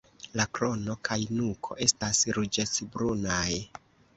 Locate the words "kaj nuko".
1.09-1.77